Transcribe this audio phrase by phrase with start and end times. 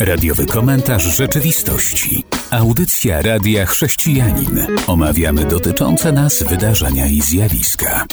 [0.00, 2.24] Radiowy komentarz rzeczywistości.
[2.50, 4.66] Audycja Radia Chrześcijanin.
[4.86, 8.06] Omawiamy dotyczące nas wydarzenia i zjawiska.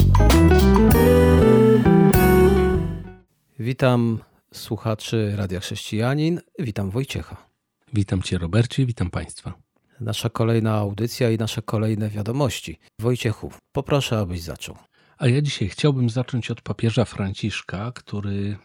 [3.59, 4.19] Witam
[4.53, 6.41] słuchaczy Radia Chrześcijanin.
[6.59, 7.47] Witam Wojciecha.
[7.93, 9.53] Witam Cię, Robercie, witam Państwa.
[9.99, 12.79] Nasza kolejna audycja i nasze kolejne wiadomości.
[12.99, 14.77] Wojciechu, poproszę, abyś zaczął.
[15.17, 18.57] A ja dzisiaj chciałbym zacząć od papieża Franciszka, który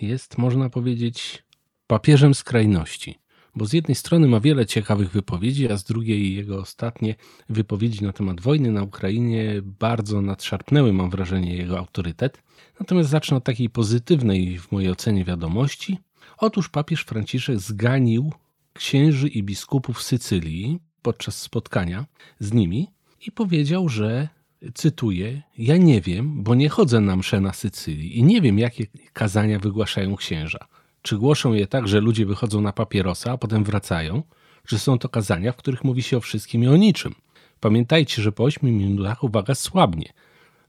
[0.00, 1.43] jest, można powiedzieć,
[1.86, 3.18] papieżem skrajności.
[3.56, 7.14] Bo z jednej strony ma wiele ciekawych wypowiedzi, a z drugiej jego ostatnie
[7.48, 12.42] wypowiedzi na temat wojny na Ukrainie bardzo nadszarpnęły, mam wrażenie, jego autorytet.
[12.80, 15.98] Natomiast zacznę od takiej pozytywnej w mojej ocenie wiadomości.
[16.38, 18.32] Otóż papież Franciszek zganił
[18.72, 22.06] księży i biskupów Sycylii podczas spotkania
[22.38, 22.88] z nimi
[23.26, 24.28] i powiedział, że
[24.74, 28.86] cytuję: Ja nie wiem, bo nie chodzę na msze na Sycylii i nie wiem, jakie
[29.12, 30.58] kazania wygłaszają księża.
[31.06, 34.22] Czy głoszą je tak, że ludzie wychodzą na papierosa, a potem wracają?
[34.66, 37.14] Czy są to kazania, w których mówi się o wszystkim i o niczym?
[37.60, 40.12] Pamiętajcie, że po 8 minutach uwaga słabnie.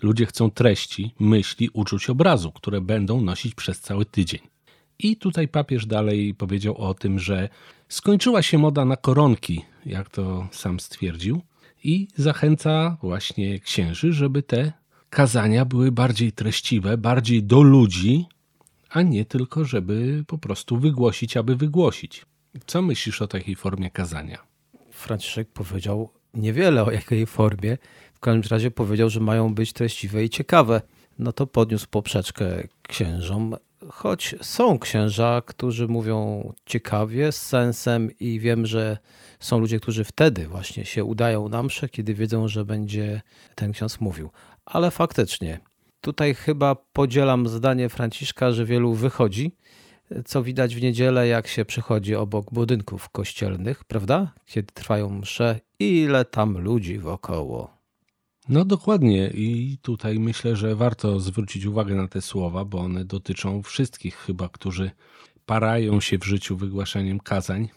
[0.01, 4.39] Ludzie chcą treści, myśli, uczuć obrazu, które będą nosić przez cały tydzień.
[4.99, 7.49] I tutaj papież dalej powiedział o tym, że
[7.89, 11.41] skończyła się moda na koronki, jak to sam stwierdził,
[11.83, 14.73] i zachęca właśnie księży, żeby te
[15.09, 18.25] kazania były bardziej treściwe, bardziej do ludzi,
[18.95, 22.25] a nie tylko, żeby po prostu wygłosić, aby wygłosić.
[22.65, 24.37] Co myślisz o takiej formie kazania?
[24.91, 27.77] Franciszek powiedział niewiele o jakiej formie.
[28.13, 30.81] W każdym razie powiedział, że mają być treściwe i ciekawe.
[31.19, 33.55] No to podniósł poprzeczkę księżom,
[33.89, 38.97] choć są księża, którzy mówią ciekawie, z sensem i wiem, że
[39.39, 43.21] są ludzie, którzy wtedy właśnie się udają na mszę, kiedy wiedzą, że będzie
[43.55, 44.29] ten ksiądz mówił.
[44.65, 45.59] Ale faktycznie,
[46.05, 49.51] tutaj chyba podzielam zdanie Franciszka, że wielu wychodzi,
[50.25, 54.33] co widać w niedzielę, jak się przychodzi obok budynków kościelnych, prawda?
[54.45, 57.77] Kiedy trwają msze, ile tam ludzi wokoło.
[58.49, 63.63] No dokładnie i tutaj myślę, że warto zwrócić uwagę na te słowa, bo one dotyczą
[63.63, 64.91] wszystkich chyba, którzy
[65.45, 67.69] parają się w życiu wygłaszaniem kazań,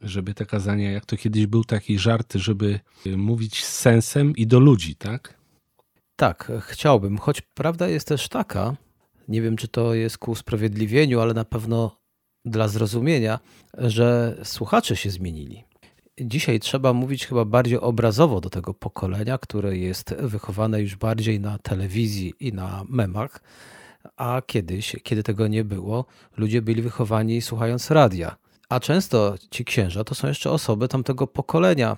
[0.00, 2.80] żeby te kazania, jak to kiedyś był taki żart, żeby
[3.16, 5.43] mówić z sensem i do ludzi, tak?
[6.16, 8.76] Tak, chciałbym, choć prawda jest też taka,
[9.28, 11.96] nie wiem czy to jest ku usprawiedliwieniu, ale na pewno
[12.44, 13.38] dla zrozumienia,
[13.78, 15.64] że słuchacze się zmienili.
[16.20, 21.58] Dzisiaj trzeba mówić chyba bardziej obrazowo do tego pokolenia, które jest wychowane już bardziej na
[21.58, 23.40] telewizji i na memach,
[24.16, 26.04] a kiedyś, kiedy tego nie było,
[26.36, 28.36] ludzie byli wychowani słuchając radia.
[28.68, 31.96] A często ci księża to są jeszcze osoby tamtego pokolenia,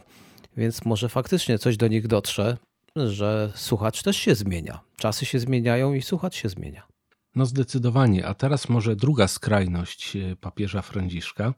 [0.57, 2.57] więc może faktycznie coś do nich dotrze,
[2.97, 4.81] że słuchacz też się zmienia.
[4.97, 6.87] Czasy się zmieniają i słuchacz się zmienia.
[7.35, 8.27] No zdecydowanie.
[8.27, 11.55] A teraz może druga skrajność e, papieża Franciszka.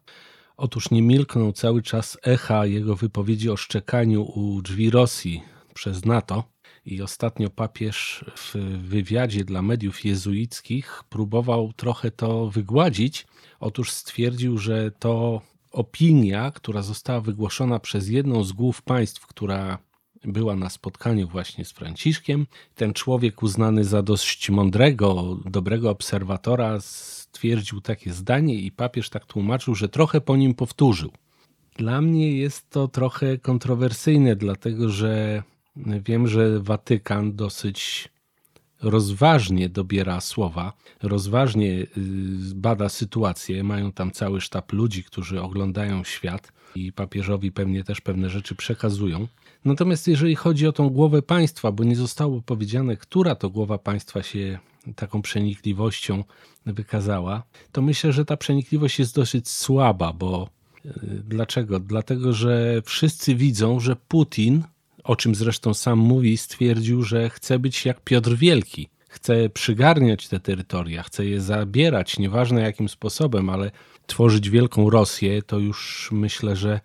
[0.56, 5.42] Otóż nie milkną cały czas echa jego wypowiedzi o szczekaniu u drzwi Rosji
[5.74, 6.44] przez NATO.
[6.84, 8.54] I ostatnio papież w
[8.88, 13.26] wywiadzie dla mediów jezuickich próbował trochę to wygładzić.
[13.60, 19.78] Otóż stwierdził, że to opinia, która została wygłoszona przez jedną z głów państw, która
[20.24, 22.46] była na spotkaniu właśnie z Franciszkiem.
[22.74, 29.74] Ten człowiek uznany za dość mądrego, dobrego obserwatora stwierdził takie zdanie i papież tak tłumaczył,
[29.74, 31.12] że trochę po nim powtórzył.
[31.76, 35.42] Dla mnie jest to trochę kontrowersyjne, dlatego że
[35.76, 38.08] wiem, że Watykan dosyć
[38.82, 41.86] rozważnie dobiera słowa, rozważnie y,
[42.54, 43.64] bada sytuację.
[43.64, 49.26] Mają tam cały sztab ludzi, którzy oglądają świat i papieżowi pewnie też pewne rzeczy przekazują.
[49.64, 54.22] Natomiast jeżeli chodzi o tą głowę państwa, bo nie zostało powiedziane, która to głowa państwa
[54.22, 54.58] się
[54.96, 56.24] taką przenikliwością
[56.66, 57.42] wykazała,
[57.72, 60.48] to myślę, że ta przenikliwość jest dosyć słaba, bo
[60.86, 60.90] y,
[61.28, 61.80] dlaczego?
[61.80, 64.62] Dlatego, że wszyscy widzą, że Putin,
[65.04, 68.88] o czym zresztą sam mówi, stwierdził, że chce być jak Piotr Wielki.
[69.08, 73.70] Chce przygarniać te terytoria, chce je zabierać, nieważne jakim sposobem, ale
[74.06, 76.80] tworzyć wielką Rosję, to już myślę, że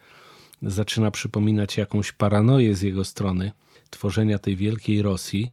[0.63, 3.51] zaczyna przypominać jakąś paranoję z jego strony
[3.89, 5.51] tworzenia tej wielkiej Rosji.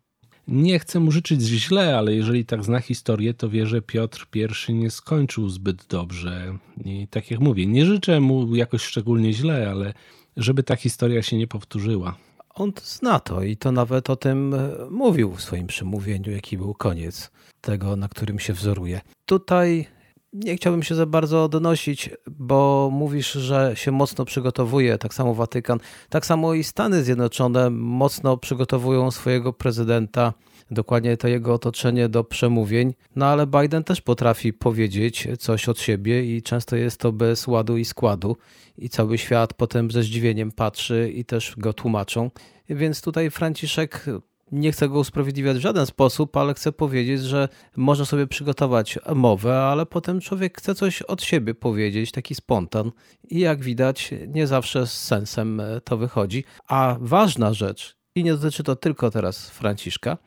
[0.48, 4.26] Nie chcę mu życzyć źle, ale jeżeli tak zna historię, to wie, że Piotr
[4.68, 6.58] I nie skończył zbyt dobrze.
[6.84, 9.94] I tak jak mówię, nie życzę mu jakoś szczególnie źle, ale
[10.36, 12.16] żeby ta historia się nie powtórzyła.
[12.54, 16.74] On zna to i to nawet o tym e, mówił w swoim przemówieniu, jaki był
[16.74, 17.30] koniec
[17.60, 19.00] tego, na którym się wzoruje.
[19.26, 19.86] Tutaj
[20.32, 25.78] nie chciałbym się za bardzo odnosić, bo mówisz, że się mocno przygotowuje, tak samo Watykan,
[26.08, 30.32] tak samo i Stany Zjednoczone mocno przygotowują swojego prezydenta,
[30.70, 32.94] dokładnie to jego otoczenie do przemówień.
[33.16, 37.76] No ale Biden też potrafi powiedzieć coś od siebie i często jest to bez ładu
[37.76, 38.36] i składu
[38.78, 42.30] i cały świat potem ze zdziwieniem patrzy i też go tłumaczą.
[42.68, 44.06] Więc tutaj Franciszek
[44.52, 49.62] nie chcę go usprawiedliwiać w żaden sposób, ale chcę powiedzieć, że można sobie przygotować mowę,
[49.62, 52.90] ale potem człowiek chce coś od siebie powiedzieć, taki spontan.
[53.30, 56.44] I jak widać, nie zawsze z sensem to wychodzi.
[56.68, 60.18] A ważna rzecz, i nie dotyczy to tylko teraz Franciszka,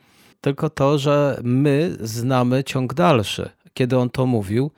[0.42, 3.50] tylko to, że my znamy ciąg dalszy.
[3.74, 4.72] Kiedy on to mówił,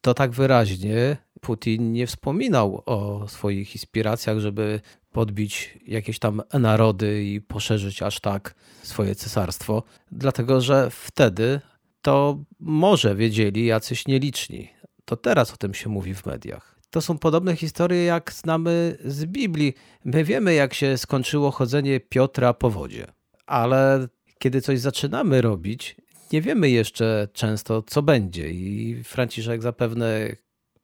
[0.00, 4.80] to tak wyraźnie Putin nie wspominał o swoich inspiracjach, żeby
[5.12, 11.60] podbić jakieś tam narody i poszerzyć aż tak swoje cesarstwo, dlatego że wtedy
[12.02, 14.70] to może wiedzieli jacyś nieliczni.
[15.04, 16.80] To teraz o tym się mówi w mediach.
[16.90, 19.74] To są podobne historie, jak znamy z Biblii.
[20.04, 23.06] My wiemy, jak się skończyło chodzenie Piotra po wodzie,
[23.46, 24.08] ale
[24.38, 25.96] kiedy coś zaczynamy robić,
[26.32, 28.50] nie wiemy jeszcze często, co będzie.
[28.50, 30.36] I Franciszek zapewne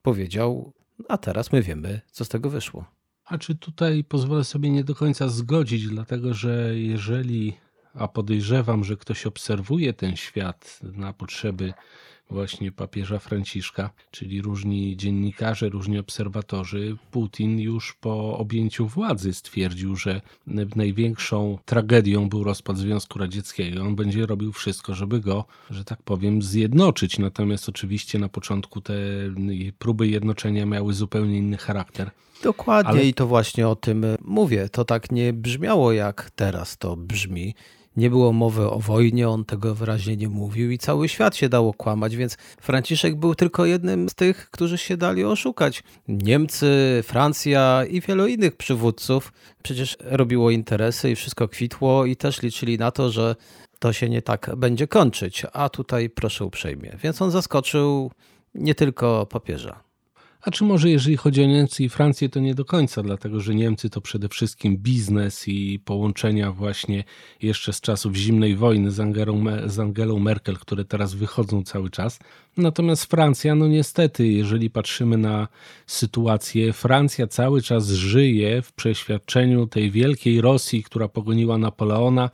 [0.03, 0.73] powiedział,
[1.09, 2.96] a teraz my wiemy, co z tego wyszło.
[3.27, 7.57] A czy tutaj pozwolę sobie nie do końca zgodzić, dlatego że jeżeli,
[7.95, 11.75] a podejrzewam, że ktoś obserwuje ten świat na potrzeby
[12.31, 20.21] właśnie papieża Franciszka, czyli różni dziennikarze, różni obserwatorzy, Putin już po objęciu władzy stwierdził, że
[20.77, 23.83] największą tragedią był rozpad Związku Radzieckiego.
[23.83, 27.19] On będzie robił wszystko, żeby go, że tak powiem, zjednoczyć.
[27.19, 28.95] Natomiast oczywiście na początku te
[29.79, 32.11] próby jednoczenia miały zupełnie inny charakter.
[32.43, 33.05] Dokładnie Ale...
[33.05, 34.69] i to właśnie o tym mówię.
[34.69, 37.55] To tak nie brzmiało jak teraz to brzmi
[37.97, 41.75] nie było mowy o wojnie, on tego wyraźnie nie mówił i cały świat się dało
[41.75, 45.83] kłamać, więc Franciszek był tylko jednym z tych, którzy się dali oszukać.
[46.09, 49.33] Niemcy, Francja i wielu innych przywódców
[49.63, 53.37] przecież robiło interesy i wszystko kwitło i też liczyli na to, że
[53.79, 56.97] to się nie tak będzie kończyć, a tutaj proszę uprzejmie.
[57.03, 58.11] Więc on zaskoczył
[58.55, 59.86] nie tylko papieża.
[60.43, 63.55] A czy może jeżeli chodzi o Niemcy i Francję, to nie do końca, dlatego że
[63.55, 67.05] Niemcy to przede wszystkim biznes i połączenia właśnie
[67.43, 72.19] jeszcze z czasów zimnej wojny z Angelą, z Angelą Merkel, które teraz wychodzą cały czas.
[72.57, 75.49] Natomiast Francja, no niestety, jeżeli patrzymy na
[75.87, 82.31] sytuację, Francja cały czas żyje w przeświadczeniu tej wielkiej Rosji, która pogoniła Napoleona.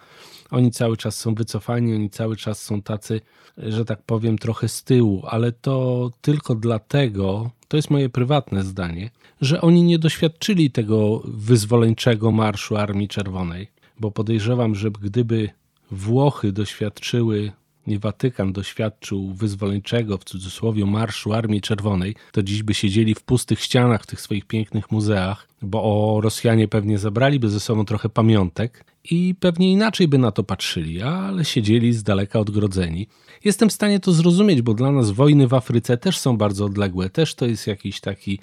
[0.51, 3.21] Oni cały czas są wycofani, oni cały czas są tacy,
[3.59, 9.11] że tak powiem, trochę z tyłu, ale to tylko dlatego, to jest moje prywatne zdanie,
[9.41, 13.69] że oni nie doświadczyli tego wyzwoleńczego marszu Armii Czerwonej,
[14.01, 15.51] bo podejrzewam, że gdyby
[15.91, 17.53] Włochy doświadczyły
[17.87, 23.61] nie Watykan doświadczył wyzwoleńczego, w cudzysłowie, marszu Armii Czerwonej, to dziś by siedzieli w pustych
[23.61, 29.35] ścianach tych swoich pięknych muzeach, bo o Rosjanie pewnie zabraliby ze sobą trochę pamiątek i
[29.41, 33.07] pewnie inaczej by na to patrzyli, ale siedzieli z daleka odgrodzeni.
[33.45, 37.11] Jestem w stanie to zrozumieć, bo dla nas wojny w Afryce też są bardzo odległe,
[37.11, 38.39] też to jest jakiś taki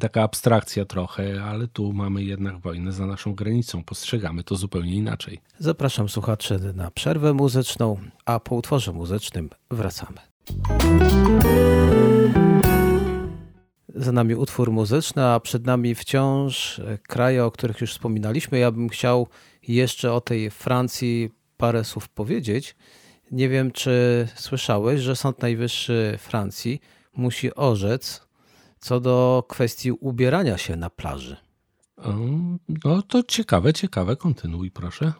[0.00, 3.84] taka abstrakcja trochę, ale tu mamy jednak wojnę za naszą granicą.
[3.84, 5.40] Postrzegamy to zupełnie inaczej.
[5.58, 10.18] Zapraszam słuchaczy na przerwę muzyczną, a po utworze muzycznym wracamy.
[13.94, 18.58] Za nami utwór muzyczny, a przed nami wciąż kraje, o których już wspominaliśmy.
[18.58, 19.28] Ja bym chciał
[19.68, 22.76] jeszcze o tej Francji parę słów powiedzieć.
[23.30, 26.80] Nie wiem, czy słyszałeś, że Sąd Najwyższy Francji
[27.16, 28.24] musi orzec
[28.84, 31.36] co do kwestii ubierania się na plaży.
[32.84, 35.12] No to ciekawe, ciekawe, kontynuuj proszę.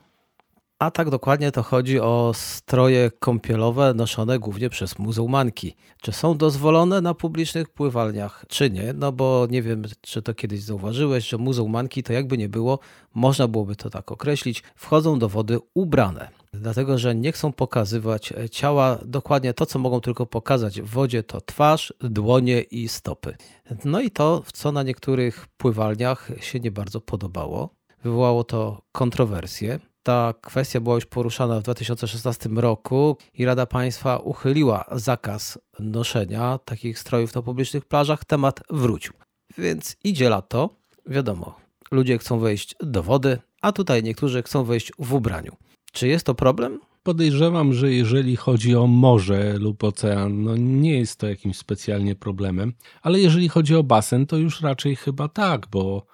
[0.79, 5.75] A tak dokładnie to chodzi o stroje kąpielowe noszone głównie przez muzułmanki.
[6.03, 8.93] Czy są dozwolone na publicznych pływalniach, czy nie?
[8.93, 12.79] No bo nie wiem, czy to kiedyś zauważyłeś, że muzułmanki to jakby nie było,
[13.15, 16.29] można byłoby to tak określić, wchodzą do wody ubrane.
[16.61, 21.41] Dlatego, że nie chcą pokazywać ciała dokładnie to, co mogą tylko pokazać w wodzie, to
[21.41, 23.37] twarz, dłonie i stopy.
[23.85, 27.75] No i to, co na niektórych pływalniach się nie bardzo podobało.
[28.05, 29.81] Wywołało to kontrowersje.
[30.03, 36.99] Ta kwestia była już poruszana w 2016 roku i Rada Państwa uchyliła zakaz noszenia takich
[36.99, 38.25] strojów na publicznych plażach.
[38.25, 39.13] Temat wrócił.
[39.59, 40.71] Więc idzie lato,
[41.07, 41.57] wiadomo,
[41.91, 45.57] ludzie chcą wejść do wody, a tutaj niektórzy chcą wejść w ubraniu.
[45.95, 46.81] Czy jest to problem?
[47.03, 52.73] Podejrzewam, że jeżeli chodzi o morze lub ocean, no nie jest to jakimś specjalnie problemem,
[53.03, 56.07] ale jeżeli chodzi o basen, to już raczej chyba tak, bo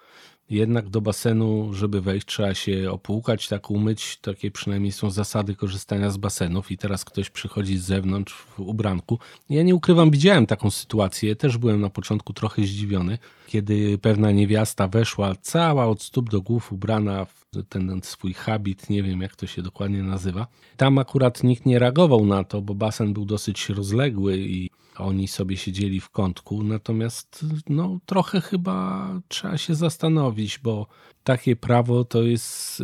[0.51, 4.17] Jednak do basenu, żeby wejść, trzeba się opłukać, tak umyć.
[4.17, 9.19] Takie przynajmniej są zasady korzystania z basenów i teraz ktoś przychodzi z zewnątrz w ubranku.
[9.49, 11.35] Ja nie ukrywam, widziałem taką sytuację.
[11.35, 16.73] Też byłem na początku trochę zdziwiony, kiedy pewna niewiasta weszła cała od stóp do głów
[16.73, 20.47] ubrana w ten swój habit, nie wiem jak to się dokładnie nazywa.
[20.77, 25.57] Tam akurat nikt nie reagował na to, bo basen był dosyć rozległy i oni sobie
[25.57, 30.87] siedzieli w kątku, natomiast no, trochę chyba trzeba się zastanowić, bo
[31.23, 32.83] takie prawo to jest.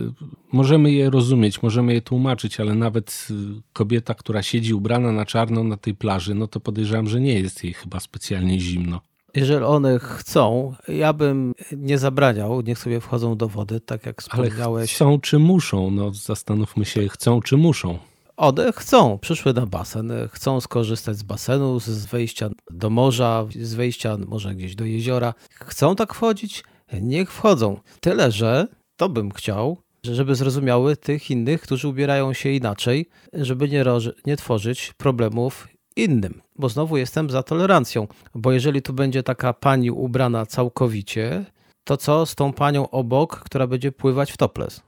[0.51, 3.27] Możemy je rozumieć, możemy je tłumaczyć, ale nawet
[3.73, 7.63] kobieta, która siedzi ubrana na czarno na tej plaży, no to podejrzewam, że nie jest
[7.63, 9.01] jej chyba specjalnie zimno.
[9.37, 14.61] Jeżeli one chcą, ja bym nie zabraniał, niech sobie wchodzą do wody, tak jak wspomniałeś.
[14.65, 15.91] Ale chcą czy muszą?
[15.91, 17.97] No zastanówmy się, chcą czy muszą.
[18.37, 24.17] One chcą, przyszły na basen, chcą skorzystać z basenu, z wejścia do morza, z wejścia
[24.27, 25.33] może gdzieś do jeziora.
[25.49, 26.63] Chcą tak wchodzić?
[27.01, 27.79] Niech wchodzą.
[27.99, 33.85] Tyle, że to bym chciał, żeby zrozumiały tych innych, którzy ubierają się inaczej, żeby nie,
[34.25, 35.67] nie tworzyć problemów
[35.97, 36.41] innym.
[36.55, 41.45] Bo znowu jestem za tolerancją, bo jeżeli tu będzie taka pani ubrana całkowicie,
[41.83, 44.81] to co z tą panią obok, która będzie pływać w toples?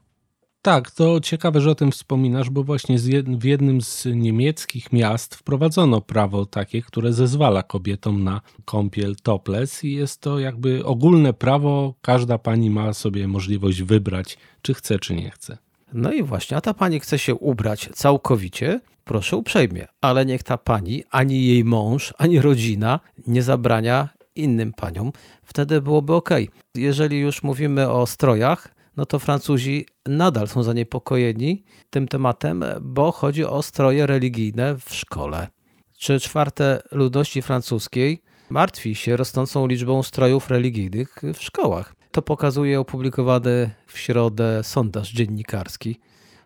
[0.61, 2.97] Tak, to ciekawe, że o tym wspominasz, bo właśnie
[3.37, 9.93] w jednym z niemieckich miast wprowadzono prawo takie, które zezwala kobietom na kąpiel topless i
[9.93, 15.31] jest to jakby ogólne prawo, każda pani ma sobie możliwość wybrać, czy chce, czy nie
[15.31, 15.57] chce.
[15.93, 20.57] No i właśnie, a ta pani chce się ubrać całkowicie, proszę uprzejmie, ale niech ta
[20.57, 25.11] pani, ani jej mąż, ani rodzina nie zabrania innym paniom,
[25.43, 26.29] wtedy byłoby ok.
[26.75, 33.45] Jeżeli już mówimy o strojach, no to Francuzi nadal są zaniepokojeni tym tematem, bo chodzi
[33.45, 35.47] o stroje religijne w szkole.
[35.93, 41.95] Trzy czwarte ludności francuskiej martwi się rosnącą liczbą strojów religijnych w szkołach.
[42.11, 45.99] To pokazuje opublikowany w środę sondaż dziennikarski.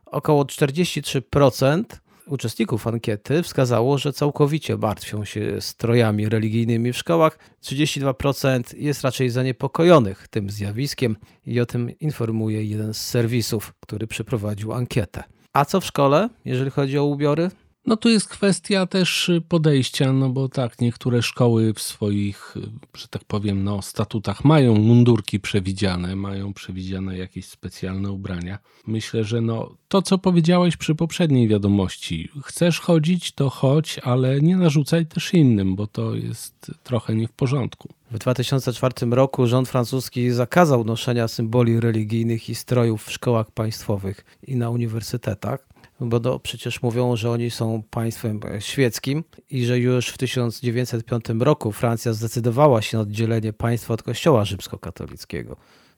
[0.06, 1.84] Około 43%
[2.28, 7.40] uczestników ankiety wskazało, że całkowicie martwią się strojami religijnymi w szkołach.
[7.64, 11.16] 32% jest raczej zaniepokojonych tym zjawiskiem
[11.46, 15.24] i o tym informuje jeden z serwisów, który przeprowadził ankietę.
[15.54, 17.52] A co w szkole, jeżeli chodzi o ubiory?
[17.86, 22.56] No tu jest kwestia też podejścia, no bo tak, niektóre szkoły w swoich,
[22.98, 28.60] że tak powiem, no, statutach mają mundurki przewidziane, mają przewidziane jakieś specjalne ubrania.
[28.88, 34.58] Myślę, że no, to co powiedziałeś przy poprzedniej wiadomości, chcesz chodzić, to chodź, ale nie
[34.58, 37.90] narzucaj też innym, bo to jest trochę nie w porządku.
[38.12, 44.56] W 2004 roku rząd francuski zakazał noszenia symboli religijnych i strojów w szkołach państwowych i
[44.56, 45.73] na uniwersytetach
[46.04, 51.72] bo to przecież mówią, że oni są państwem świeckim i że już w 1905 roku
[51.72, 55.58] Francja zdecydowała się na oddzielenie państwa od kościoła rzymskokatolickiego.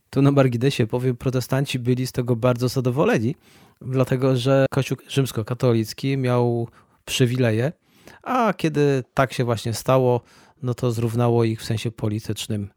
[0.09, 3.35] Tu na marginesie powiem, protestanci byli z tego bardzo zadowoleni,
[3.81, 6.67] dlatego że kościół rzymskokatolicki miał
[7.05, 7.71] przywileje,
[8.23, 10.21] a kiedy tak się właśnie stało,
[10.61, 12.69] no to zrównało ich w sensie politycznym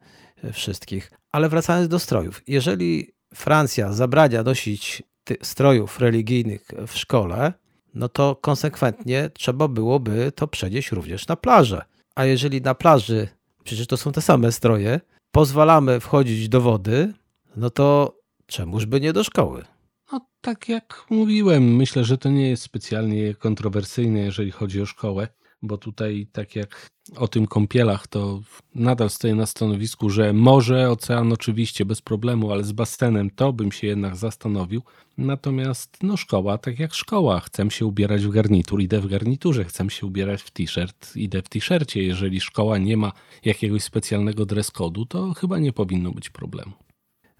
[0.52, 1.10] wszystkich.
[1.32, 5.02] Ale wracając do strojów, jeżeli Francja zabrania nosić
[5.42, 7.52] strojów religijnych w szkole,
[7.94, 11.82] no to konsekwentnie trzeba byłoby to przenieść również na plażę.
[12.14, 13.28] A jeżeli na plaży,
[13.64, 17.12] przecież to są te same stroje, pozwalamy wchodzić do wody,
[17.56, 18.16] no to
[18.46, 19.64] czemuż by nie do szkoły?
[20.12, 25.28] No, tak jak mówiłem, myślę, że to nie jest specjalnie kontrowersyjne, jeżeli chodzi o szkołę
[25.62, 28.40] bo tutaj tak jak o tym kąpielach, to
[28.74, 33.72] nadal stoję na stanowisku, że morze, ocean oczywiście bez problemu, ale z basenem to bym
[33.72, 34.82] się jednak zastanowił.
[35.18, 39.90] Natomiast no szkoła, tak jak szkoła, chcę się ubierać w garnitur, idę w garniturze, chcę
[39.90, 42.02] się ubierać w t-shirt, idę w t-shircie.
[42.02, 43.12] Jeżeli szkoła nie ma
[43.44, 46.72] jakiegoś specjalnego dress code'u, to chyba nie powinno być problemu.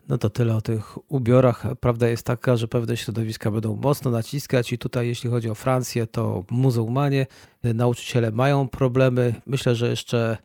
[0.08, 1.64] No to tyle o tych ubiorach.
[1.80, 6.06] Prawda jest taka, że pewne środowiska będą mocno naciskać i tutaj jeśli chodzi o Francję,
[6.06, 7.26] to muzułmanie,
[7.62, 9.34] nauczyciele mają problemy.
[9.46, 10.38] Myślę, że jeszcze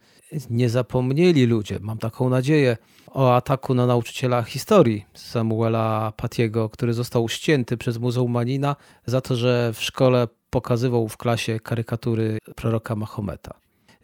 [0.50, 2.78] nie zapomnieli ludzie, mam taką nadzieję,
[3.08, 9.72] o ataku na nauczyciela historii Samuela Patiego, który został ścięty przez muzułmanina za to, że
[9.74, 13.54] w szkole pokazywał w klasie karykatury proroka Mahometa.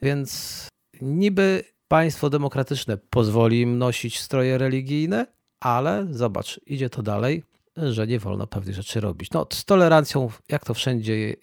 [0.02, 0.68] Więc
[1.02, 5.26] niby państwo demokratyczne pozwoli im nosić stroje religijne,
[5.60, 7.44] ale zobacz, idzie to dalej,
[7.78, 9.32] że nie wolno pewnych rzeczy robić.
[9.32, 11.36] No, z tolerancją, jak to wszędzie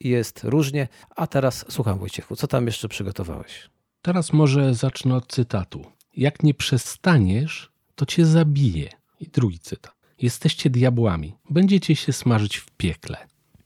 [0.00, 0.88] jest różnie.
[1.16, 3.70] A teraz słucham, Wojciechu, co tam jeszcze przygotowałeś?
[4.02, 5.84] Teraz może zacznę od cytatu.
[6.16, 8.90] Jak nie przestaniesz, to cię zabije.
[9.20, 9.94] I drugi cytat.
[10.22, 13.16] Jesteście diabłami, będziecie się smażyć w piekle.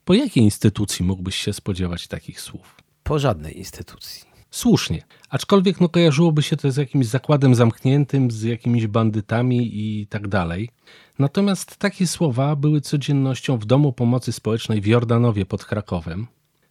[0.04, 2.76] Po jakiej instytucji mógłbyś się spodziewać takich słów?
[3.02, 4.31] Po żadnej instytucji.
[4.52, 5.02] Słusznie.
[5.30, 10.68] Aczkolwiek no, kojarzyłoby się to z jakimś zakładem zamkniętym, z jakimiś bandytami i tak dalej.
[11.18, 16.26] Natomiast takie słowa były codziennością w Domu Pomocy Społecznej w Jordanowie pod Krakowem,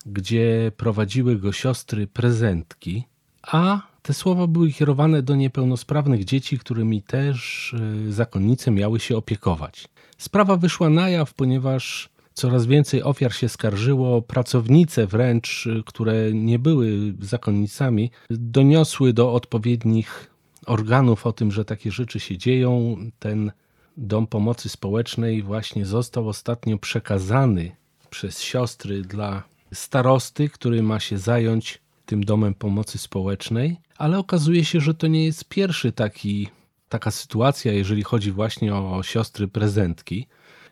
[0.05, 3.03] gdzie prowadziły go siostry prezentki,
[3.41, 7.73] a te słowa były kierowane do niepełnosprawnych dzieci, którymi też
[8.07, 9.87] e, zakonnice miały się opiekować.
[10.17, 14.21] Sprawa wyszła na jaw, ponieważ coraz więcej ofiar się skarżyło.
[14.21, 20.31] Pracownice wręcz, które nie były zakonnicami, doniosły do odpowiednich
[20.65, 22.97] organów o tym, że takie rzeczy się dzieją.
[23.19, 23.51] Ten
[23.97, 27.75] dom pomocy społecznej właśnie został ostatnio przekazany
[28.09, 34.79] przez siostry dla starosty, który ma się zająć tym domem pomocy społecznej, ale okazuje się,
[34.79, 36.47] że to nie jest pierwszy taki,
[36.89, 40.27] taka sytuacja, jeżeli chodzi właśnie o siostry prezentki,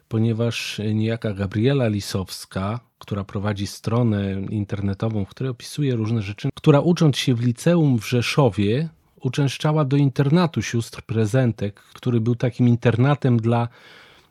[0.10, 7.18] ponieważ niejaka Gabriela Lisowska, która prowadzi stronę internetową, w której opisuje różne rzeczy, która ucząc
[7.18, 8.90] się w liceum w Rzeszowie,
[9.22, 13.68] uczęszczała do internatu sióstr prezentek, który był takim internatem dla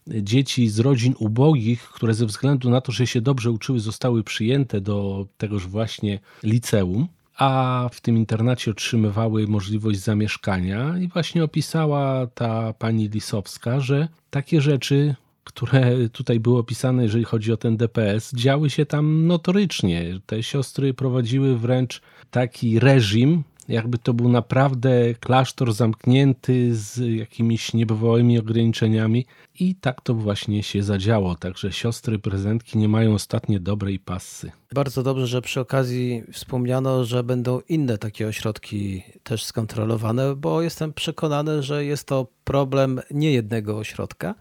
[0.06, 4.80] dzieci z rodzin ubogich, które ze względu na to, że się dobrze uczyły, zostały przyjęte
[4.80, 10.99] do tegoż właśnie liceum, a w tym internacie otrzymywały możliwość zamieszkania.
[10.99, 15.14] I właśnie opisała ta pani Lisowska, że takie rzeczy
[15.48, 20.20] które tutaj były opisane, jeżeli chodzi o ten DPS, działy się tam notorycznie.
[20.26, 22.00] Te siostry prowadziły wręcz
[22.30, 29.26] taki reżim, jakby to był naprawdę klasztor zamknięty z jakimiś niebywałymi ograniczeniami
[29.60, 31.34] i tak to właśnie się zadziało.
[31.34, 34.52] Także siostry prezentki nie mają ostatnie dobrej pasy.
[34.75, 40.92] Bardzo dobrze, że przy okazji wspomniano, że będą inne takie ośrodki też skontrolowane, bo jestem
[40.92, 44.34] przekonany, że jest to problem nie jednego ośrodka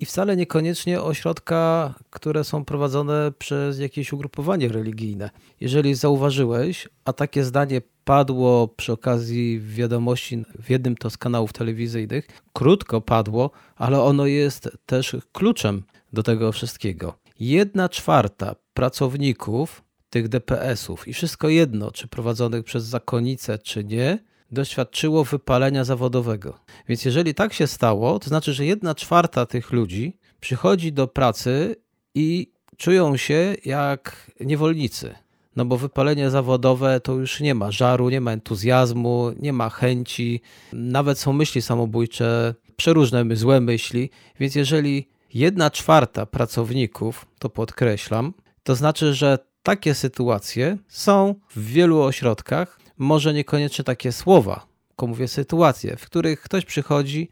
[0.00, 5.30] i wcale niekoniecznie ośrodka, które są prowadzone przez jakieś ugrupowanie religijne.
[5.60, 12.28] Jeżeli zauważyłeś, a takie zdanie padło przy okazji wiadomości w jednym to z kanałów telewizyjnych,
[12.52, 15.82] krótko padło, ale ono jest też kluczem
[16.12, 17.18] do tego wszystkiego.
[17.40, 24.18] Jedna czwarta pracowników tych DPS-ów i wszystko jedno, czy prowadzonych przez zakonnicę, czy nie,
[24.50, 26.58] doświadczyło wypalenia zawodowego.
[26.88, 31.76] Więc jeżeli tak się stało, to znaczy, że jedna czwarta tych ludzi przychodzi do pracy
[32.14, 35.14] i czują się jak niewolnicy.
[35.56, 40.40] No bo wypalenie zawodowe to już nie ma żaru, nie ma entuzjazmu, nie ma chęci,
[40.72, 44.10] nawet są myśli samobójcze, przeróżne złe myśli.
[44.40, 52.02] Więc jeżeli jedna czwarta pracowników, to podkreślam, to znaczy, że takie sytuacje są w wielu
[52.02, 57.30] ośrodkach, może niekoniecznie takie słowa, tylko mówię sytuacje, w których ktoś przychodzi,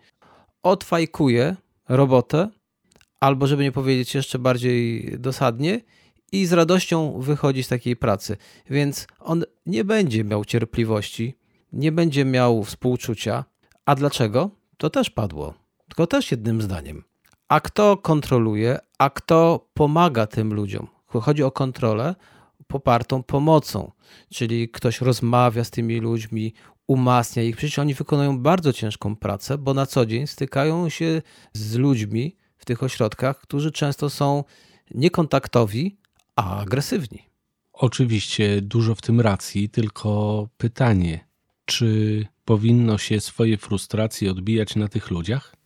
[0.63, 1.57] odfajkuje
[1.89, 2.49] robotę,
[3.21, 5.81] albo żeby nie powiedzieć jeszcze bardziej dosadnie,
[6.33, 8.37] i z radością wychodzi z takiej pracy.
[8.71, 11.38] Więc on nie będzie miał cierpliwości,
[11.73, 13.45] nie będzie miał współczucia.
[13.87, 14.51] A dlaczego?
[14.77, 15.55] To też padło.
[15.88, 17.05] Tylko też jednym zdaniem.
[17.49, 20.87] A kto kontroluje, a kto pomaga tym ludziom?
[21.07, 22.14] Chodzi o kontrolę
[22.66, 23.92] popartą pomocą,
[24.31, 26.55] czyli ktoś rozmawia z tymi ludźmi,
[26.87, 27.57] umacnia ich.
[27.57, 32.64] Przecież oni wykonują bardzo ciężką pracę, bo na co dzień stykają się z ludźmi w
[32.64, 34.45] tych ośrodkach, którzy często są
[34.95, 35.99] niekontaktowi,
[36.37, 37.23] a agresywni.
[37.73, 41.21] Oczywiście dużo w tym racji, tylko pytanie,
[41.64, 45.57] czy powinno się swoje frustracje odbijać na tych ludziach?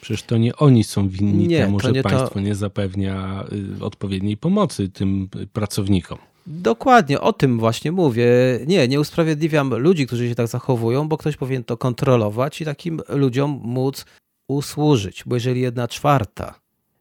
[0.00, 2.40] Przecież to nie oni są winni nie, temu, że państwo to...
[2.40, 3.44] nie zapewnia
[3.80, 6.18] y, odpowiedniej pomocy tym pracownikom.
[6.46, 8.26] Dokładnie, o tym właśnie mówię.
[8.66, 13.00] Nie, nie usprawiedliwiam ludzi, którzy się tak zachowują, bo ktoś powinien to kontrolować i takim
[13.08, 14.04] ludziom móc
[14.48, 15.22] usłużyć.
[15.26, 16.60] Bo jeżeli jedna czwarta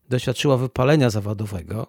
[0.09, 1.87] doświadczyła wypalenia zawodowego,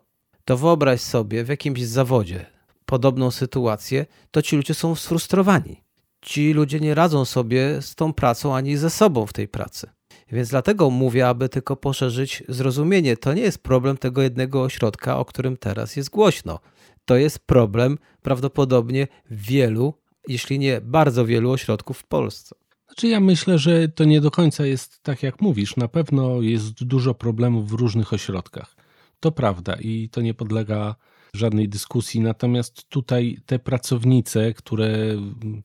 [0.51, 2.47] to wyobraź sobie w jakimś zawodzie
[2.87, 5.85] podobną sytuację, to ci ludzie są sfrustrowani.
[6.21, 9.91] Ci ludzie nie radzą sobie z tą pracą ani ze sobą w tej pracy.
[10.33, 13.17] Więc dlatego mówię, aby tylko poszerzyć zrozumienie.
[13.17, 16.61] To nie jest problem tego jednego ośrodka, o którym teraz jest głośno.
[17.05, 19.95] To jest problem prawdopodobnie wielu,
[20.29, 22.55] jeśli nie bardzo wielu ośrodków w Polsce.
[22.87, 25.77] Znaczy ja myślę, że to nie do końca jest tak, jak mówisz.
[25.77, 28.80] Na pewno jest dużo problemów w różnych ośrodkach.
[29.21, 30.95] To prawda i to nie podlega
[31.35, 32.21] żadnej dyskusji.
[32.21, 34.89] Natomiast tutaj te pracownice, które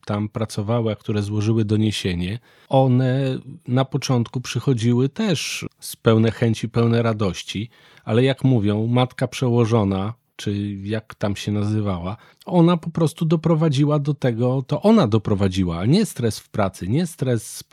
[0.04, 2.38] tam pracowały, a które złożyły doniesienie,
[2.68, 3.38] one
[3.68, 7.70] na początku przychodziły też z pełne chęci, pełne radości,
[8.04, 14.14] ale jak mówią, matka przełożona czy jak tam się nazywała, ona po prostu doprowadziła do
[14.14, 17.64] tego, to ona doprowadziła, a nie stres w pracy, nie stres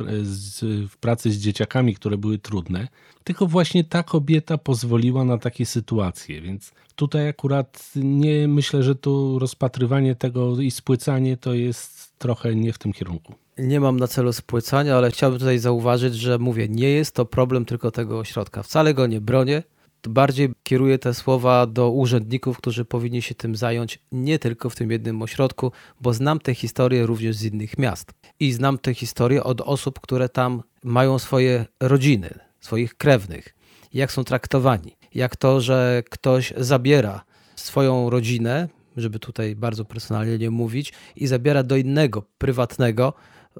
[0.89, 2.87] w pracy z dzieciakami, które były trudne,
[3.23, 9.39] tylko właśnie ta kobieta pozwoliła na takie sytuacje, więc tutaj akurat nie myślę, że tu
[9.39, 13.33] rozpatrywanie tego i spłycanie to jest trochę nie w tym kierunku.
[13.57, 17.65] Nie mam na celu spłycania, ale chciałbym tutaj zauważyć, że mówię, nie jest to problem
[17.65, 18.63] tylko tego ośrodka.
[18.63, 19.63] Wcale go nie bronię.
[20.09, 24.91] Bardziej kieruję te słowa do urzędników, którzy powinni się tym zająć nie tylko w tym
[24.91, 28.13] jednym ośrodku, bo znam te historie również z innych miast.
[28.39, 33.55] I znam te historie od osób, które tam mają swoje rodziny, swoich krewnych,
[33.93, 34.97] jak są traktowani.
[35.13, 37.23] Jak to, że ktoś zabiera
[37.55, 43.13] swoją rodzinę, żeby tutaj bardzo personalnie nie mówić, i zabiera do innego, prywatnego,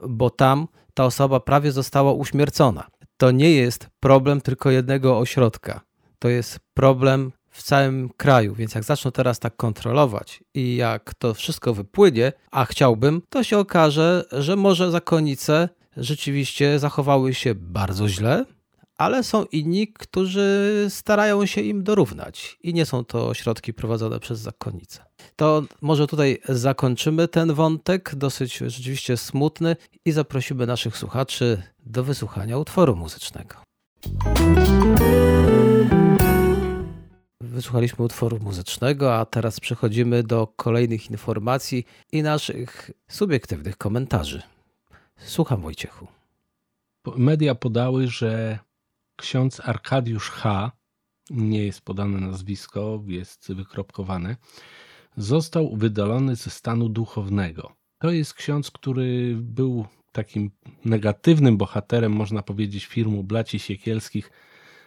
[0.08, 2.88] bo tam ta osoba prawie została uśmiercona.
[3.18, 5.82] To nie jest problem tylko jednego ośrodka.
[6.24, 11.34] To jest problem w całym kraju, więc jak zaczną teraz tak kontrolować i jak to
[11.34, 18.46] wszystko wypłynie, a chciałbym, to się okaże, że może zakonnice rzeczywiście zachowały się bardzo źle,
[18.98, 24.40] ale są inni, którzy starają się im dorównać i nie są to ośrodki prowadzone przez
[24.40, 25.06] zakonnice.
[25.36, 32.58] To może tutaj zakończymy ten wątek, dosyć rzeczywiście smutny, i zaprosimy naszych słuchaczy do wysłuchania
[32.58, 33.56] utworu muzycznego.
[37.44, 44.42] Wysłuchaliśmy utworu muzycznego, a teraz przechodzimy do kolejnych informacji i naszych subiektywnych komentarzy.
[45.18, 46.08] Słucham Wojciechu.
[47.18, 48.60] Media podały, że
[49.16, 50.72] ksiądz Arkadiusz H.,
[51.30, 54.36] nie jest podane nazwisko, jest wykropkowane,
[55.18, 57.72] został wydalony ze stanu duchownego.
[58.00, 60.52] To jest ksiądz, który był takim
[60.86, 64.32] negatywnym bohaterem, można powiedzieć, filmu Blaci Siekielskich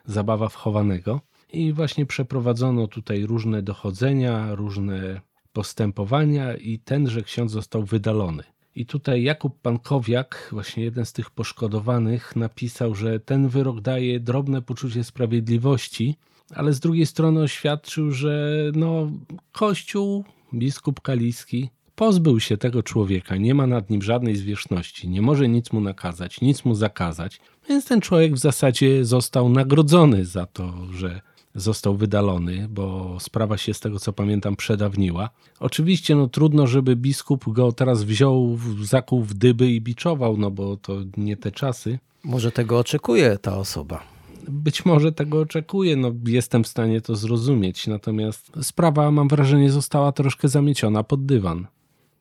[0.05, 1.21] Zabawa wchowanego.
[1.53, 5.21] I właśnie przeprowadzono tutaj różne dochodzenia, różne
[5.53, 8.43] postępowania i tenże ksiądz został wydalony.
[8.75, 14.63] I tutaj Jakub Pankowiak, właśnie jeden z tych poszkodowanych, napisał, że ten wyrok daje drobne
[14.63, 16.17] poczucie sprawiedliwości,
[16.55, 19.11] ale z drugiej strony oświadczył, że no,
[19.53, 25.49] Kościół, biskup Kaliski, pozbył się tego człowieka, nie ma nad nim żadnej zwierzchności, nie może
[25.49, 30.73] nic mu nakazać, nic mu zakazać, więc ten człowiek w zasadzie został nagrodzony za to,
[30.93, 31.21] że
[31.57, 35.31] został wydalony, bo sprawa się z tego co pamiętam przedawniła.
[35.61, 40.77] Oczywiście no trudno, żeby biskup go teraz wziął, zakuł w dyby i biczował, no bo
[40.77, 41.99] to nie te czasy.
[42.25, 44.03] Może tego oczekuje ta osoba.
[44.49, 50.13] Być może tego oczekuje, no jestem w stanie to zrozumieć, natomiast sprawa mam wrażenie została
[50.13, 51.67] troszkę zamieciona pod dywan.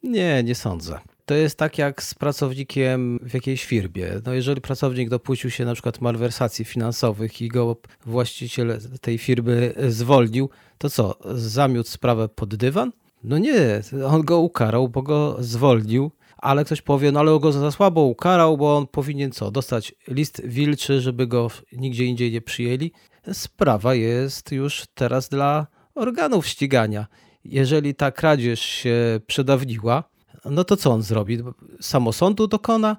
[0.03, 0.99] Nie, nie sądzę.
[1.25, 4.07] To jest tak jak z pracownikiem w jakiejś firmie.
[4.25, 10.49] No jeżeli pracownik dopuścił się na przykład malwersacji finansowych i go właściciel tej firmy zwolnił,
[10.77, 12.91] to co, zamiótł sprawę pod dywan?
[13.23, 17.71] No nie, on go ukarał, bo go zwolnił, ale ktoś powie, no ale go za
[17.71, 22.91] słabo ukarał, bo on powinien co, dostać list wilczy, żeby go nigdzie indziej nie przyjęli.
[23.33, 27.07] Sprawa jest już teraz dla organów ścigania.
[27.45, 30.03] Jeżeli ta kradzież się przedawniła,
[30.45, 31.37] no to co on zrobi?
[31.81, 32.97] Samosądu dokona?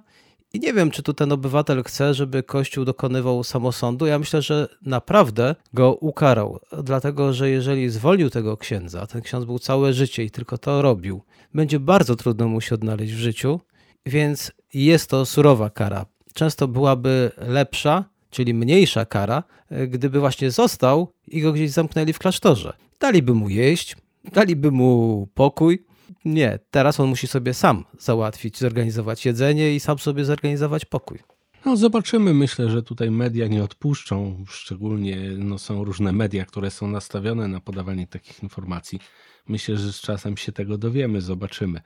[0.53, 4.07] I nie wiem, czy tu ten obywatel chce, żeby Kościół dokonywał samosądu.
[4.07, 9.59] Ja myślę, że naprawdę go ukarał, dlatego że jeżeli zwolnił tego księdza, ten ksiądz był
[9.59, 11.23] całe życie i tylko to robił,
[11.55, 13.61] będzie bardzo trudno mu się odnaleźć w życiu,
[14.07, 16.07] więc jest to surowa kara.
[16.35, 19.43] Często byłaby lepsza, czyli mniejsza kara,
[19.89, 22.73] gdyby właśnie został i go gdzieś zamknęli w klasztorze.
[23.01, 23.97] Daliby mu jeść,
[24.33, 25.86] daliby mu pokój,
[26.27, 31.19] nie, teraz on musi sobie sam załatwić, zorganizować jedzenie i sam sobie zorganizować pokój.
[31.65, 36.87] No zobaczymy, myślę, że tutaj media nie odpuszczą, szczególnie no, są różne media, które są
[36.87, 39.01] nastawione na podawanie takich informacji.
[39.49, 41.81] Myślę, że z czasem się tego dowiemy, zobaczymy.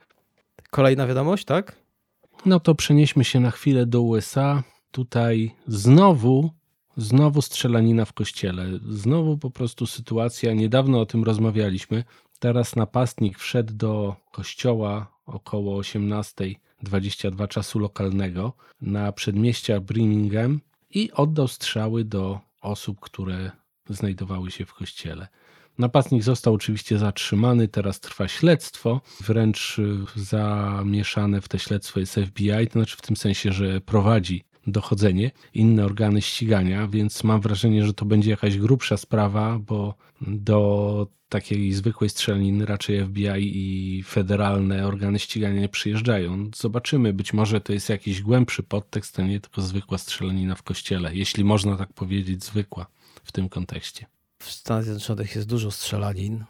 [0.69, 1.75] Kolejna wiadomość, tak?
[2.45, 4.63] No to przenieśmy się na chwilę do USA.
[4.91, 6.51] Tutaj znowu,
[6.97, 8.65] znowu strzelanina w kościele.
[8.89, 12.03] Znowu po prostu sytuacja, niedawno o tym rozmawialiśmy.
[12.41, 22.05] Teraz napastnik wszedł do kościoła około 18.22 czasu lokalnego na przedmieściach Birmingham i oddał strzały
[22.05, 23.51] do osób, które
[23.89, 25.27] znajdowały się w kościele.
[25.77, 29.77] Napastnik został oczywiście zatrzymany, teraz trwa śledztwo, wręcz
[30.15, 35.85] zamieszane w te śledztwo jest FBI, to znaczy w tym sensie, że prowadzi dochodzenie, inne
[35.85, 42.09] organy ścigania, więc mam wrażenie, że to będzie jakaś grubsza sprawa, bo do takiej zwykłej
[42.09, 46.51] strzelaniny raczej FBI i federalne organy ścigania nie przyjeżdżają.
[46.55, 51.15] Zobaczymy, być może to jest jakiś głębszy podtekst, a nie tylko zwykła strzelanina w kościele,
[51.15, 52.85] jeśli można tak powiedzieć, zwykła
[53.23, 54.05] w tym kontekście.
[54.39, 56.43] W Stanach Zjednoczonych jest dużo strzelanin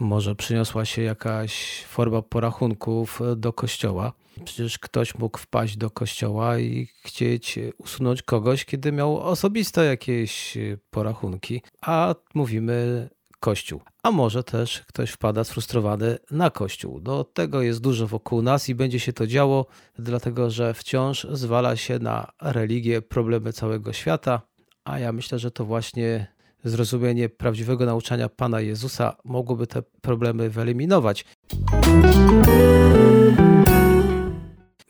[0.00, 4.12] Może przyniosła się jakaś forma porachunków do kościoła.
[4.44, 10.58] Przecież ktoś mógł wpaść do kościoła i chcieć usunąć kogoś, kiedy miał osobiste jakieś
[10.90, 13.08] porachunki, a mówimy
[13.42, 13.80] Kościół.
[14.02, 17.00] A może też ktoś wpada sfrustrowany na Kościół.
[17.00, 19.66] Do tego jest dużo wokół nas i będzie się to działo,
[19.98, 24.42] dlatego że wciąż zwala się na religię problemy całego świata,
[24.84, 26.26] a ja myślę, że to właśnie
[26.64, 31.24] zrozumienie prawdziwego nauczania Pana Jezusa mogłoby te problemy wyeliminować.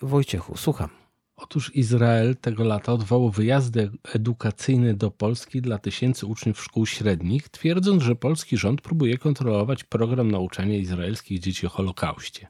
[0.03, 1.02] Wojciechu, słucham.
[1.43, 8.03] Otóż Izrael tego lata odwołał wyjazdy edukacyjne do Polski dla tysięcy uczniów szkół średnich, twierdząc,
[8.03, 12.49] że polski rząd próbuje kontrolować program nauczania izraelskich dzieci o Holokauście.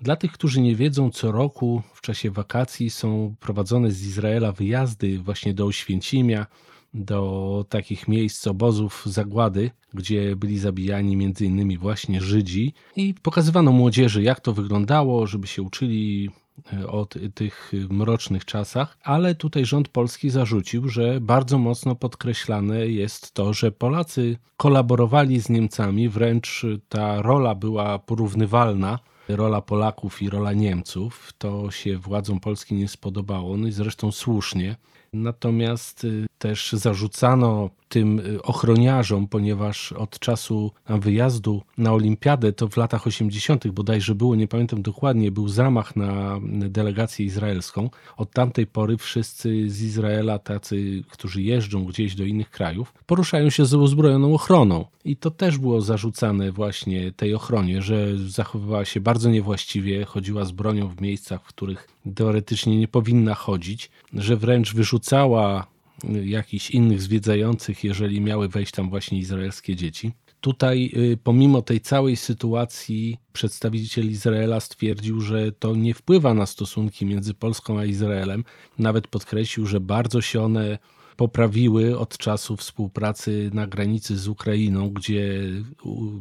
[0.00, 5.18] Dla tych, którzy nie wiedzą, co roku w czasie wakacji są prowadzone z Izraela wyjazdy
[5.18, 6.46] właśnie do Oświęcimia,
[6.94, 14.22] do takich miejsc, obozów zagłady, gdzie byli zabijani między innymi właśnie Żydzi i pokazywano młodzieży,
[14.22, 16.30] jak to wyglądało, żeby się uczyli
[16.88, 23.52] o tych mrocznych czasach, ale tutaj rząd polski zarzucił, że bardzo mocno podkreślane jest to,
[23.52, 31.32] że Polacy kolaborowali z Niemcami, wręcz ta rola była porównywalna rola Polaków i rola Niemców.
[31.38, 34.76] To się władzom Polski nie spodobało, no i zresztą słusznie.
[35.12, 42.76] Natomiast y, też zarzucano tym y, ochroniarzom, ponieważ od czasu wyjazdu na olimpiadę, to w
[42.76, 43.68] latach 80.
[43.68, 47.90] bodajże było, nie pamiętam dokładnie, był zamach na delegację izraelską.
[48.16, 53.64] Od tamtej pory wszyscy z Izraela, tacy, którzy jeżdżą gdzieś do innych krajów, poruszają się
[53.64, 54.84] z uzbrojoną ochroną.
[55.04, 60.52] I to też było zarzucane właśnie tej ochronie, że zachowywała się bardzo niewłaściwie, chodziła z
[60.52, 65.66] bronią w miejscach, w których teoretycznie nie powinna chodzić, że wręcz wyrzucała
[66.24, 70.12] jakichś innych zwiedzających, jeżeli miały wejść tam właśnie izraelskie dzieci.
[70.40, 77.06] Tutaj, y, pomimo tej całej sytuacji, przedstawiciel Izraela stwierdził, że to nie wpływa na stosunki
[77.06, 78.44] między Polską a Izraelem.
[78.78, 80.78] Nawet podkreślił, że bardzo się one
[81.16, 85.42] poprawiły od czasu współpracy na granicy z Ukrainą, gdzie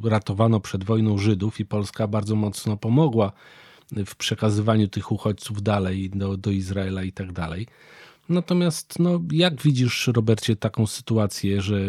[0.04, 3.32] ratowano przed wojną Żydów i Polska bardzo mocno pomogła
[3.92, 7.68] w przekazywaniu tych uchodźców dalej do, do Izraela i tak dalej.
[8.30, 11.80] Natomiast no, jak widzisz, Robercie, taką sytuację, że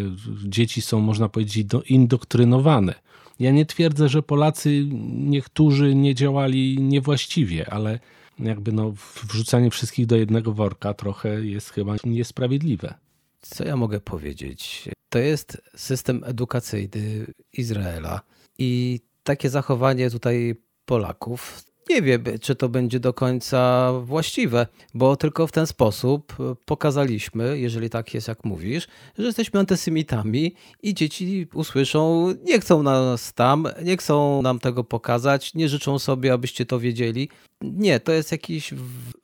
[0.44, 2.94] dzieci są, można powiedzieć, indoktrynowane?
[3.38, 8.01] Ja nie twierdzę, że Polacy niektórzy nie działali niewłaściwie, ale
[8.38, 8.92] jakby no,
[9.29, 12.94] wrzucanie wszystkich do jednego worka trochę jest chyba niesprawiedliwe.
[13.40, 14.88] Co ja mogę powiedzieć?
[15.09, 18.20] To jest system edukacyjny Izraela
[18.59, 25.46] i takie zachowanie tutaj Polaków nie wiem, czy to będzie do końca właściwe, bo tylko
[25.46, 32.35] w ten sposób pokazaliśmy, jeżeli tak jest jak mówisz, że jesteśmy antysemitami i dzieci usłyszą,
[32.44, 37.29] nie chcą nas tam, nie chcą nam tego pokazać, nie życzą sobie, abyście to wiedzieli.
[37.62, 38.74] Nie, to jest jakiś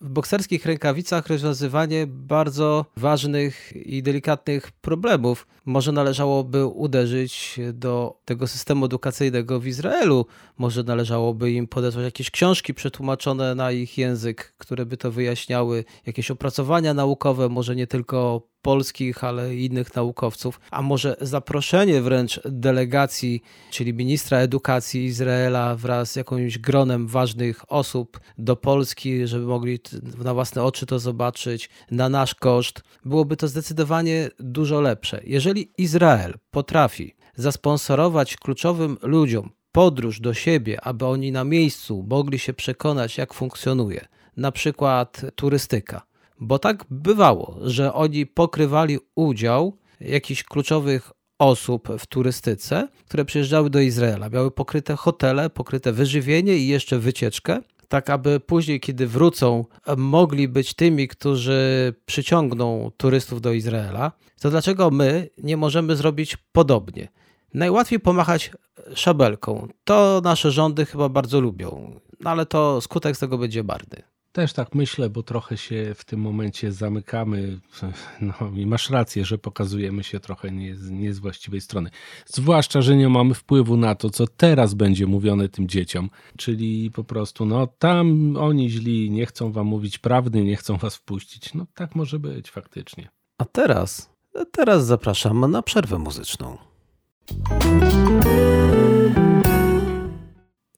[0.00, 5.46] w bokserskich rękawicach rozwiązywanie bardzo ważnych i delikatnych problemów.
[5.64, 10.27] Może należałoby uderzyć do tego systemu edukacyjnego w Izraelu,
[10.59, 16.31] może należałoby im podesłać jakieś książki przetłumaczone na ich język, które by to wyjaśniały, jakieś
[16.31, 23.95] opracowania naukowe, może nie tylko polskich, ale innych naukowców, a może zaproszenie wręcz delegacji, czyli
[23.95, 29.79] ministra edukacji Izraela wraz z jakimś gronem ważnych osób do Polski, żeby mogli
[30.25, 35.21] na własne oczy to zobaczyć, na nasz koszt, byłoby to zdecydowanie dużo lepsze.
[35.25, 42.53] Jeżeli Izrael potrafi zasponsorować kluczowym ludziom podróż do siebie, aby oni na miejscu mogli się
[42.53, 46.03] przekonać, jak funkcjonuje, na przykład turystyka,
[46.41, 53.81] bo tak bywało, że oni pokrywali udział jakichś kluczowych osób w turystyce, które przyjeżdżały do
[53.81, 54.29] Izraela.
[54.29, 59.65] Miały pokryte hotele, pokryte wyżywienie i jeszcze wycieczkę, tak aby później, kiedy wrócą,
[59.97, 64.13] mogli być tymi, którzy przyciągną turystów do Izraela.
[64.41, 67.09] To dlaczego my nie możemy zrobić podobnie?
[67.55, 68.51] Najłatwiej pomachać
[68.95, 69.69] szabelką.
[69.85, 74.03] To nasze rządy chyba bardzo lubią, no ale to skutek z tego będzie marny.
[74.33, 77.61] Też tak myślę, bo trochę się w tym momencie zamykamy.
[78.21, 81.90] No i masz rację, że pokazujemy się trochę nie, nie z właściwej strony.
[82.27, 86.11] Zwłaszcza, że nie mamy wpływu na to, co teraz będzie mówione tym dzieciom.
[86.37, 90.97] Czyli po prostu, no tam oni źli, nie chcą wam mówić prawdy, nie chcą was
[90.97, 91.55] wpuścić.
[91.55, 93.09] No tak może być faktycznie.
[93.38, 94.11] A teraz,
[94.53, 96.74] teraz zapraszam na przerwę muzyczną.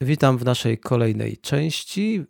[0.01, 2.25] Witam w naszej kolejnej części.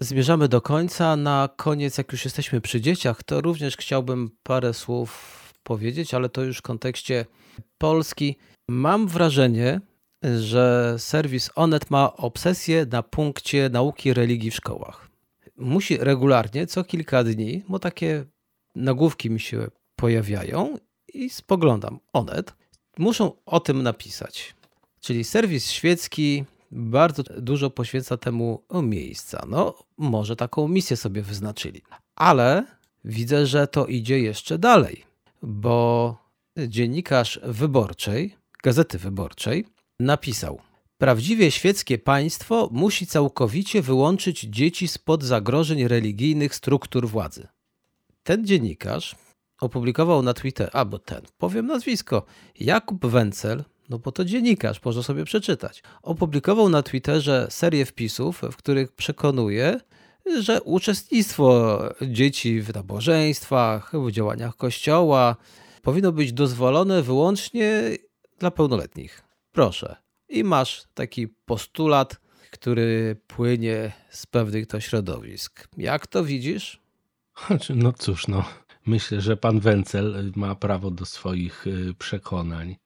[0.00, 1.16] Zmierzamy do końca.
[1.16, 6.42] Na koniec, jak już jesteśmy przy dzieciach, to również chciałbym parę słów powiedzieć, ale to
[6.42, 7.26] już w kontekście
[7.78, 8.36] Polski.
[8.68, 9.80] Mam wrażenie,
[10.22, 15.10] że serwis Onet ma obsesję na punkcie nauki religii w szkołach.
[15.56, 18.24] Musi regularnie, co kilka dni, bo takie
[18.74, 20.78] nagłówki mi się pojawiają
[21.14, 22.00] i spoglądam.
[22.12, 22.59] Onet
[23.00, 24.54] muszą o tym napisać.
[25.00, 29.46] Czyli serwis świecki bardzo dużo poświęca temu miejsca.
[29.48, 31.82] No, może taką misję sobie wyznaczyli.
[32.14, 32.66] Ale
[33.04, 35.04] widzę, że to idzie jeszcze dalej,
[35.42, 36.16] bo
[36.68, 39.66] dziennikarz wyborczej, gazety wyborczej,
[40.00, 40.60] napisał:
[40.98, 47.48] Prawdziwie świeckie państwo musi całkowicie wyłączyć dzieci spod zagrożeń religijnych struktur władzy.
[48.22, 49.16] Ten dziennikarz
[49.60, 52.24] opublikował na Twitter, albo ten, powiem nazwisko,
[52.60, 55.82] Jakub Wencel, no bo to dziennikarz, może sobie przeczytać.
[56.02, 59.80] Opublikował na Twitterze serię wpisów, w których przekonuje,
[60.40, 65.36] że uczestnictwo dzieci w nabożeństwach, w działaniach kościoła
[65.82, 67.82] powinno być dozwolone wyłącznie
[68.38, 69.22] dla pełnoletnich.
[69.52, 69.96] Proszę.
[70.28, 72.20] I masz taki postulat,
[72.50, 75.68] który płynie z pewnych to środowisk.
[75.76, 76.80] Jak to widzisz?
[77.46, 78.44] Znaczy, no cóż, no.
[78.90, 82.76] Myślę, że pan Wencel ma prawo do swoich y, przekonań.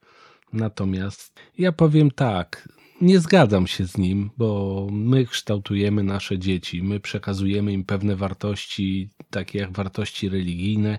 [0.52, 2.68] Natomiast ja powiem tak,
[3.00, 9.10] nie zgadzam się z nim, bo my kształtujemy nasze dzieci, my przekazujemy im pewne wartości,
[9.30, 10.98] takie jak wartości religijne,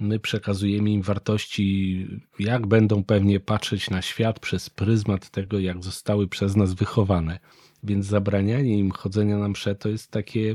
[0.00, 2.06] my przekazujemy im wartości,
[2.38, 7.38] jak będą pewnie patrzeć na świat przez pryzmat tego, jak zostały przez nas wychowane.
[7.82, 10.54] Więc zabranianie im chodzenia na msze to jest takie,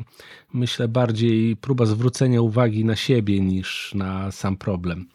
[0.54, 5.06] myślę, bardziej próba zwrócenia uwagi na siebie niż na sam problem.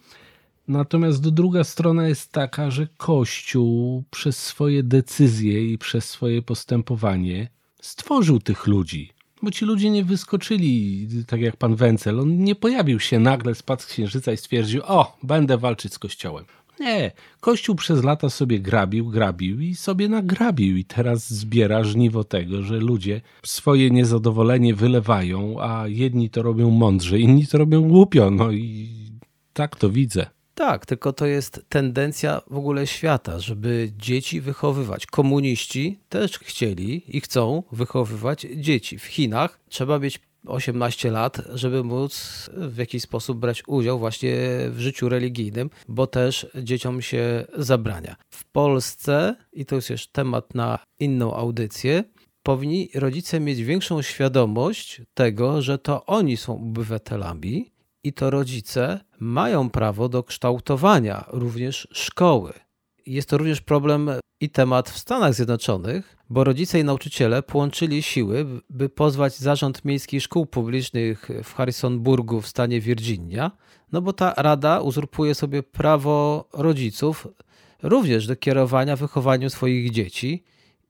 [0.69, 7.49] Natomiast druga strona jest taka, że Kościół przez swoje decyzje i przez swoje postępowanie
[7.81, 9.13] stworzył tych ludzi.
[9.43, 12.21] Bo ci ludzie nie wyskoczyli, tak jak pan Wencel.
[12.21, 16.45] On nie pojawił się nagle, spadł z księżyca i stwierdził: O, będę walczyć z Kościołem.
[16.81, 22.63] Nie, Kościół przez lata sobie grabił, grabił i sobie nagrabił, i teraz zbiera żniwo tego,
[22.63, 28.31] że ludzie swoje niezadowolenie wylewają, a jedni to robią mądrze, inni to robią głupio.
[28.31, 28.89] No i
[29.53, 30.27] tak to widzę.
[30.55, 35.07] Tak, tylko to jest tendencja w ogóle świata, żeby dzieci wychowywać.
[35.07, 38.99] Komuniści też chcieli i chcą wychowywać dzieci.
[38.99, 44.37] W Chinach trzeba mieć 18 lat, żeby móc w jakiś sposób brać udział właśnie
[44.71, 48.17] w życiu religijnym, bo też dzieciom się zabrania.
[48.31, 52.05] W Polsce, i to jest już temat na inną audycję,
[52.43, 57.73] powinni rodzice mieć większą świadomość tego, że to oni są obywatelami
[58.05, 62.53] i to rodzice mają prawo do kształtowania również szkoły.
[63.09, 68.47] Jest to również problem i temat w Stanach Zjednoczonych, bo rodzice i nauczyciele połączyli siły,
[68.71, 73.51] by pozwać Zarząd Miejskich Szkół Publicznych w Harrisonburgu w stanie Virginia,
[73.93, 77.27] no bo ta rada uzurpuje sobie prawo rodziców
[77.83, 80.45] również do kierowania wychowaniem swoich dzieci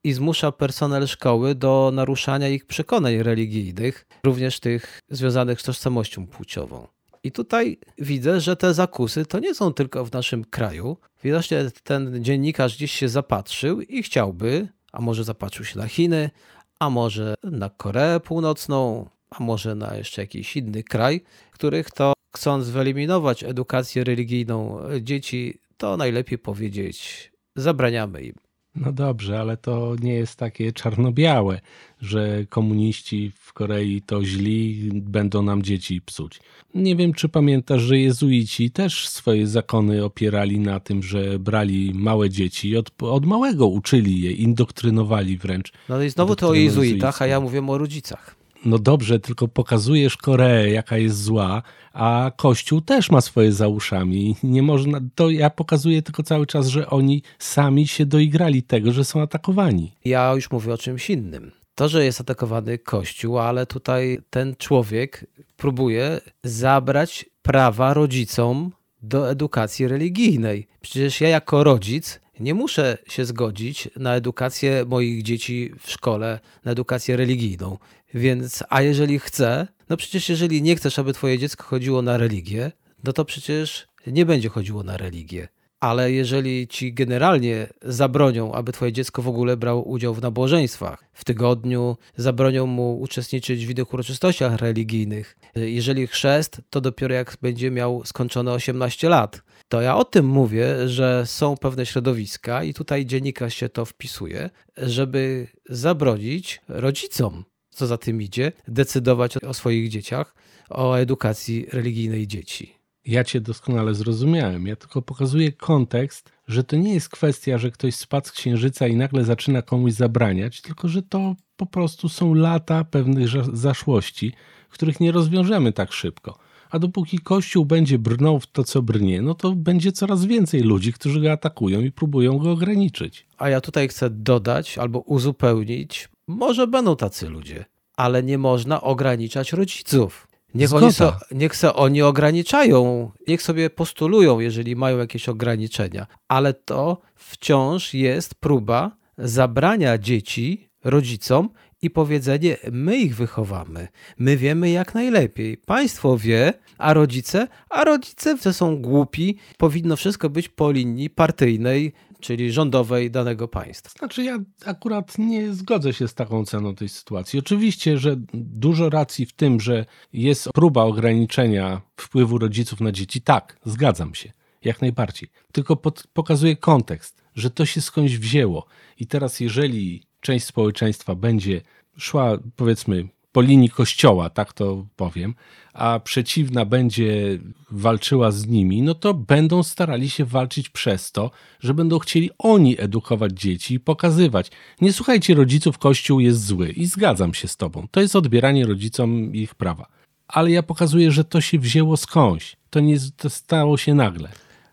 [0.04, 6.97] i zmusza personel szkoły do naruszania ich przekonań religijnych, również tych związanych z tożsamością płciową.
[7.22, 10.96] I tutaj widzę, że te zakusy to nie są tylko w naszym kraju.
[11.24, 16.30] Widocznie ten dziennikarz gdzieś się zapatrzył i chciałby, a może zapatrzył się na Chiny,
[16.78, 22.68] a może na Koreę Północną, a może na jeszcze jakiś inny kraj, których to chcąc
[22.68, 28.47] wyeliminować edukację religijną dzieci, to najlepiej powiedzieć zabraniamy im.
[28.74, 31.60] No dobrze, ale to nie jest takie czarno-białe,
[32.00, 36.40] że komuniści w Korei to źli, będą nam dzieci psuć.
[36.74, 42.30] Nie wiem, czy pamiętasz, że jezuici też swoje zakony opierali na tym, że brali małe
[42.30, 45.72] dzieci i od, od małego uczyli je, indoktrynowali wręcz.
[45.88, 48.37] No i znowu to o jezuitach, a ja mówię o rodzicach.
[48.68, 54.36] No dobrze, tylko pokazujesz Koreę, jaka jest zła, a Kościół też ma swoje za uszami.
[54.42, 59.04] Nie można, to ja pokazuję tylko cały czas, że oni sami się doigrali tego, że
[59.04, 59.92] są atakowani.
[60.04, 61.52] Ja już mówię o czymś innym.
[61.74, 65.26] To, że jest atakowany Kościół, ale tutaj ten człowiek
[65.56, 70.66] próbuje zabrać prawa rodzicom do edukacji religijnej.
[70.80, 76.72] Przecież ja jako rodzic nie muszę się zgodzić na edukację moich dzieci w szkole, na
[76.72, 77.78] edukację religijną.
[78.14, 82.72] Więc, a jeżeli chcę, no przecież jeżeli nie chcesz, aby twoje dziecko chodziło na religię,
[83.04, 85.48] no to przecież nie będzie chodziło na religię.
[85.80, 91.24] Ale jeżeli ci generalnie zabronią, aby twoje dziecko w ogóle brało udział w nabożeństwach w
[91.24, 98.04] tygodniu, zabronią mu uczestniczyć w innych uroczystościach religijnych, jeżeli chrzest, to dopiero jak będzie miał
[98.04, 99.42] skończone 18 lat.
[99.68, 104.50] To ja o tym mówię, że są pewne środowiska i tutaj dziennikarz się to wpisuje,
[104.76, 107.44] żeby zabronić rodzicom
[107.78, 110.34] co za tym idzie, decydować o swoich dzieciach,
[110.70, 112.74] o edukacji religijnej dzieci.
[113.04, 114.66] Ja cię doskonale zrozumiałem.
[114.66, 118.96] Ja tylko pokazuję kontekst, że to nie jest kwestia, że ktoś spadł z księżyca i
[118.96, 124.32] nagle zaczyna komuś zabraniać, tylko że to po prostu są lata pewnych zaszłości,
[124.68, 126.38] których nie rozwiążemy tak szybko.
[126.70, 130.92] A dopóki Kościół będzie brnął w to, co brnie, no to będzie coraz więcej ludzi,
[130.92, 133.26] którzy go atakują i próbują go ograniczyć.
[133.38, 137.64] A ja tutaj chcę dodać albo uzupełnić, może będą tacy ludzie,
[137.96, 140.28] ale nie można ograniczać rodziców.
[140.54, 146.54] Niech, oni so, niech se oni ograniczają, niech sobie postulują, jeżeli mają jakieś ograniczenia, ale
[146.54, 151.48] to wciąż jest próba zabrania dzieci rodzicom
[151.82, 155.56] i powiedzenie: My ich wychowamy, my wiemy jak najlepiej.
[155.56, 162.52] Państwo wie, a rodzice, a rodzice są głupi, powinno wszystko być po linii partyjnej, czyli
[162.52, 163.98] rządowej danego państwa.
[163.98, 167.38] Znaczy, ja akurat nie zgodzę się z taką ceną tej sytuacji.
[167.38, 173.58] Oczywiście, że dużo racji w tym, że jest próba ograniczenia wpływu rodziców na dzieci, tak,
[173.64, 174.32] zgadzam się,
[174.64, 175.28] jak najbardziej.
[175.52, 178.66] Tylko pod, pokazuje kontekst, że to się skądś wzięło.
[178.98, 181.60] I teraz, jeżeli część społeczeństwa będzie
[181.98, 185.34] szła, powiedzmy, po linii kościoła, tak to powiem,
[185.72, 187.38] a przeciwna będzie
[187.70, 192.80] walczyła z nimi, no to będą starali się walczyć przez to, że będą chcieli oni
[192.80, 194.50] edukować dzieci i pokazywać.
[194.80, 197.86] Nie słuchajcie rodziców, kościół jest zły i zgadzam się z tobą.
[197.90, 199.86] To jest odbieranie rodzicom ich prawa.
[200.28, 202.56] Ale ja pokazuję, że to się wzięło skądś.
[202.70, 204.28] To nie to stało się nagle.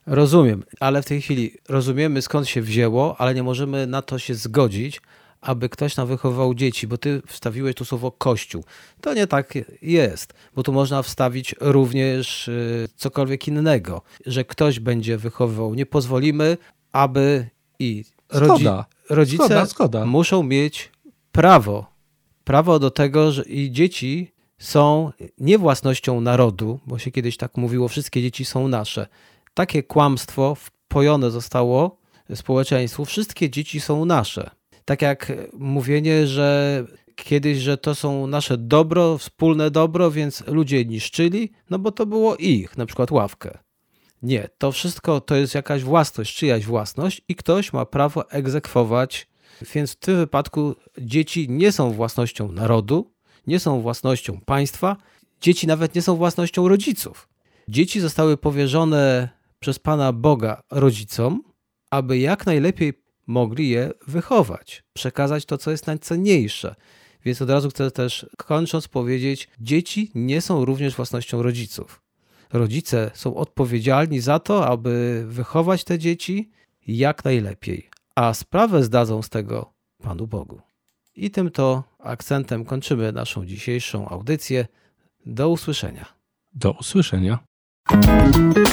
[0.05, 4.35] Rozumiem, ale w tej chwili rozumiemy skąd się wzięło, ale nie możemy na to się
[4.35, 5.01] zgodzić,
[5.45, 8.63] aby ktoś nam wychowywał dzieci, bo ty wstawiłeś tu słowo kościół.
[9.01, 15.17] To nie tak jest, bo tu można wstawić również y, cokolwiek innego, że ktoś będzie
[15.17, 15.75] wychowywał.
[15.75, 16.57] Nie pozwolimy,
[16.91, 18.65] aby i rodzi
[19.09, 20.05] rodzice zgoda, zgoda.
[20.05, 20.91] muszą mieć
[21.31, 21.85] prawo,
[22.43, 27.87] prawo do tego, że i dzieci są nie własnością narodu, bo się kiedyś tak mówiło,
[27.87, 29.07] wszystkie dzieci są nasze.
[29.53, 31.97] Takie kłamstwo wpojone zostało
[32.35, 34.49] społeczeństwu, wszystkie dzieci są nasze
[34.85, 36.83] tak jak mówienie, że
[37.15, 42.35] kiedyś, że to są nasze dobro, wspólne dobro, więc ludzie niszczyli, no bo to było
[42.35, 43.57] ich, na przykład ławkę.
[44.21, 49.27] Nie, to wszystko to jest jakaś własność, czyjaś własność i ktoś ma prawo egzekwować.
[49.73, 53.13] Więc w tym wypadku dzieci nie są własnością narodu,
[53.47, 54.97] nie są własnością państwa,
[55.41, 57.29] dzieci nawet nie są własnością rodziców.
[57.67, 59.29] Dzieci zostały powierzone
[59.59, 61.43] przez Pana Boga rodzicom,
[61.91, 62.93] aby jak najlepiej
[63.27, 66.75] mogli je wychować, przekazać to, co jest najcenniejsze.
[67.25, 72.01] Więc od razu chcę też, kończąc, powiedzieć: dzieci nie są również własnością rodziców.
[72.53, 76.51] Rodzice są odpowiedzialni za to, aby wychować te dzieci
[76.87, 79.73] jak najlepiej, a sprawę zdadzą z tego
[80.03, 80.61] Panu Bogu.
[81.15, 84.67] I tym to akcentem kończymy naszą dzisiejszą audycję.
[85.25, 86.05] Do usłyszenia.
[86.53, 87.39] Do usłyszenia.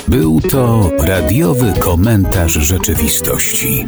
[0.09, 3.87] Był to radiowy komentarz rzeczywistości.